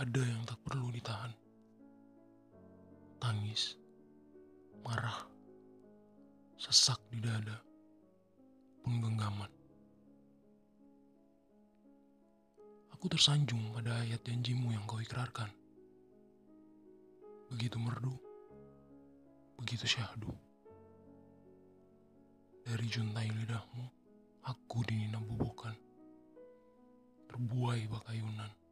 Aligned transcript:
Ada 0.00 0.24
yang 0.24 0.48
tak 0.48 0.56
perlu 0.64 0.88
ditahan. 0.96 1.28
Tangis, 3.20 3.76
marah, 4.80 5.28
sesak 6.56 6.96
di 7.12 7.20
dada, 7.20 7.60
pun 8.80 8.96
genggaman. 8.96 9.52
Aku 12.96 13.12
tersanjung 13.12 13.60
pada 13.76 14.00
ayat 14.00 14.24
janjimu 14.24 14.72
yang 14.72 14.88
kau 14.88 15.04
ikrarkan. 15.04 15.52
Begitu 17.52 17.76
merdu, 17.76 18.16
begitu 19.60 19.84
syahdu. 19.84 20.32
Dari 22.64 22.88
juntai 22.88 23.28
lidahmu, 23.28 23.84
aku 24.48 24.80
dinina 24.88 25.20
bubukan. 25.20 25.76
Terbuai 27.28 27.84
bakayunan. 27.84 28.69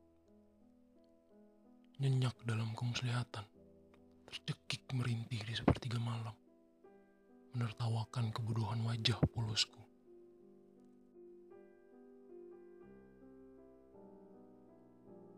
Nyenyak 1.99 2.47
dalam 2.47 2.79
kemuslihatan. 2.79 3.43
Tercekik 4.31 4.87
merintih 4.95 5.43
di 5.43 5.51
sepertiga 5.51 5.99
malam. 5.99 6.31
Menertawakan 7.59 8.31
kebodohan 8.31 8.87
wajah 8.87 9.19
polosku. 9.35 9.83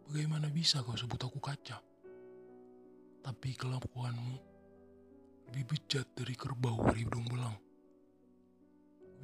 Bagaimana 0.05 0.53
bisa 0.53 0.85
kau 0.85 0.93
sebut 0.93 1.17
aku 1.25 1.41
kaca? 1.41 1.81
Tapi 3.25 3.51
kelakuanmu 3.57 4.37
lebih 5.49 5.65
bejat 5.65 6.13
dari 6.13 6.37
kerbau 6.37 6.93
hidung 6.93 7.25
belang. 7.25 7.57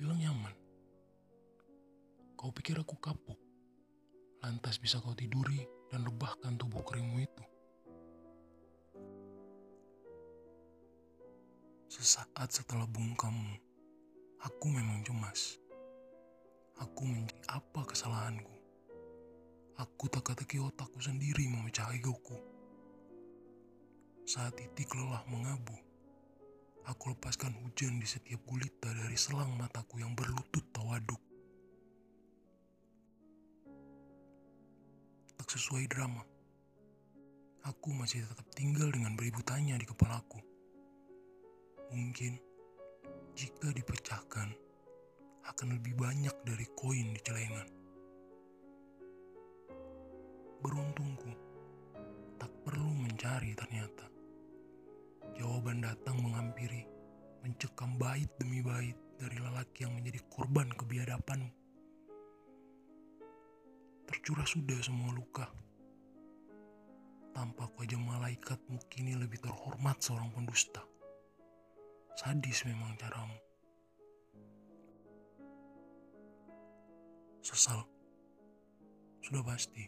Bilang 0.01 0.25
nyaman. 0.25 0.57
Kau 2.33 2.49
pikir 2.49 2.81
aku 2.81 2.97
kapuk. 2.97 3.46
Lantas 4.47 4.79
bisa 4.79 5.03
kau 5.03 5.11
tiduri 5.11 5.59
dan 5.91 6.07
rebahkan 6.07 6.55
tubuh 6.55 6.79
keringmu 6.87 7.19
itu. 7.19 7.45
Sesaat 11.91 12.55
setelah 12.55 12.87
bungkammu, 12.87 13.59
aku 14.47 14.67
memang 14.71 15.03
cemas. 15.03 15.59
Aku 16.79 17.11
mencari 17.11 17.43
apa 17.51 17.91
kesalahanku. 17.91 18.55
Aku 19.83 20.07
teka-teki 20.15 20.63
otakku 20.63 21.03
sendiri 21.03 21.51
memecah 21.51 21.91
egoku. 21.91 22.39
Saat 24.31 24.63
titik 24.63 24.95
lelah 24.95 25.27
mengabu, 25.27 25.75
aku 26.87 27.19
lepaskan 27.19 27.51
hujan 27.67 27.99
di 27.99 28.07
setiap 28.07 28.47
gulita 28.47 28.95
dari 28.95 29.19
selang 29.19 29.59
mataku 29.59 29.99
yang 29.99 30.15
berlutut 30.15 30.63
tawaduk. 30.71 31.26
Sesuai 35.57 35.89
drama. 35.89 36.21
Aku 37.65 37.89
masih 37.97 38.29
tetap 38.29 38.45
tinggal 38.53 38.93
dengan 38.93 39.17
beribu 39.17 39.41
tanya 39.41 39.81
di 39.81 39.89
kepalaku. 39.89 40.37
Mungkin 41.97 42.37
jika 43.33 43.73
dipecahkan 43.73 44.53
akan 45.49 45.69
lebih 45.81 45.97
banyak 45.97 46.37
dari 46.45 46.69
koin 46.77 47.09
di 47.17 47.21
celengan. 47.25 47.69
Beruntungku, 50.61 51.33
tak 52.37 52.53
perlu 52.61 52.93
mencari 52.93 53.57
ternyata. 53.57 54.13
Jawaban 55.41 55.81
datang 55.81 56.21
menghampiri, 56.21 56.85
mencekam 57.41 57.97
bait 57.97 58.29
demi 58.37 58.61
bait 58.61 58.97
dari 59.17 59.41
lelaki 59.41 59.89
yang 59.89 59.97
menjadi 59.97 60.21
korban 60.29 60.69
kebiadapanmu. 60.69 61.66
Tercurah 64.27 64.43
sudah 64.43 64.83
semua 64.83 65.15
luka. 65.15 65.47
Tampak 67.31 67.79
wajah 67.79 67.95
malaikatmu 67.95 68.75
kini 68.91 69.15
lebih 69.15 69.39
terhormat 69.39 70.03
seorang 70.03 70.35
pendusta. 70.35 70.83
Sadis 72.19 72.67
memang 72.67 72.99
caramu. 72.99 73.39
Sesal. 77.39 77.87
Sudah 79.23 79.47
pasti. 79.47 79.87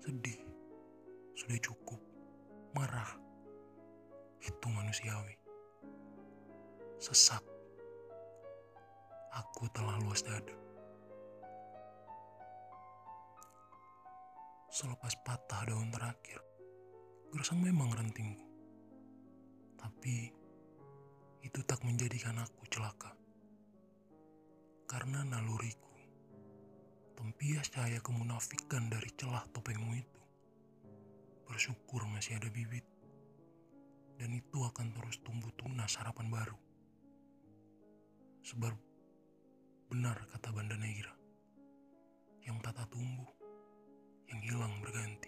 Sedih. 0.00 0.40
Sudah 1.36 1.60
cukup. 1.60 2.00
Marah. 2.72 3.20
Itu 4.40 4.64
manusiawi. 4.72 5.36
Sesak. 6.96 7.44
Aku 9.36 9.68
telah 9.76 10.00
luas 10.00 10.24
dada. 10.24 10.63
Selepas 14.74 15.14
patah 15.22 15.70
daun 15.70 15.86
terakhir, 15.94 16.42
gersang 17.30 17.62
memang 17.62 17.94
rentingku. 17.94 18.42
Tapi 19.78 20.34
itu 21.46 21.60
tak 21.62 21.86
menjadikan 21.86 22.34
aku 22.42 22.66
celaka. 22.66 23.14
Karena 24.90 25.22
naluriku, 25.22 25.94
tempias 27.14 27.70
cahaya 27.70 28.02
kemunafikan 28.02 28.90
dari 28.90 29.14
celah 29.14 29.46
topengmu 29.54 29.94
itu. 29.94 30.22
Bersyukur 31.46 32.10
masih 32.10 32.42
ada 32.42 32.50
bibit. 32.50 32.82
Dan 34.18 34.34
itu 34.34 34.58
akan 34.58 34.90
terus 34.90 35.22
tumbuh 35.22 35.54
tunas 35.54 35.94
harapan 36.02 36.26
baru. 36.34 36.58
Sebab 38.42 38.74
benar 39.86 40.18
kata 40.34 40.50
Banda 40.50 40.74
Neira, 40.74 41.14
yang 42.42 42.58
tata 42.58 42.90
tumbuh 42.90 43.43
purgante. 44.84 45.23